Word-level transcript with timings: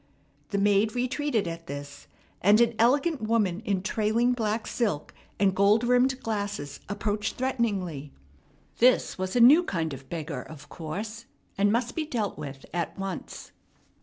The 0.49 0.57
maid 0.57 0.95
retreated 0.95 1.47
at 1.47 1.67
this, 1.67 2.07
and 2.41 2.59
an 2.59 2.73
elegant 2.79 3.21
woman 3.21 3.59
in 3.65 3.83
trailing 3.83 4.33
black 4.33 4.65
silk 4.65 5.13
and 5.39 5.55
gold 5.55 5.83
rimmed 5.83 6.19
glasses 6.23 6.79
approached 6.89 7.35
threateningly. 7.35 8.11
This 8.79 9.19
was 9.19 9.35
a 9.35 9.39
new 9.39 9.63
kind 9.63 9.93
of 9.93 10.09
beggar, 10.09 10.41
of 10.41 10.69
course, 10.69 11.25
and 11.55 11.71
must 11.71 11.93
be 11.95 12.07
dealt 12.07 12.35
with 12.35 12.65
at 12.73 12.97
once. 12.97 13.51